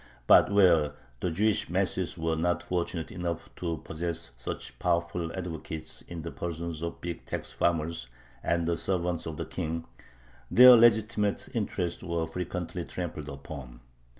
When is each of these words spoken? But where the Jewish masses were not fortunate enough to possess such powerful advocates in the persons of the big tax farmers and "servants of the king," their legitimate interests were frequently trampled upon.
But 0.25 0.51
where 0.51 0.93
the 1.19 1.29
Jewish 1.29 1.69
masses 1.69 2.17
were 2.17 2.35
not 2.35 2.63
fortunate 2.63 3.11
enough 3.11 3.53
to 3.57 3.77
possess 3.83 4.31
such 4.35 4.79
powerful 4.79 5.31
advocates 5.33 6.01
in 6.01 6.23
the 6.23 6.31
persons 6.31 6.81
of 6.81 6.93
the 6.93 6.97
big 7.13 7.27
tax 7.27 7.51
farmers 7.53 8.07
and 8.41 8.67
"servants 8.79 9.27
of 9.27 9.37
the 9.37 9.45
king," 9.45 9.85
their 10.49 10.71
legitimate 10.75 11.49
interests 11.53 12.01
were 12.01 12.25
frequently 12.25 12.83
trampled 12.83 13.29
upon. 13.29 13.79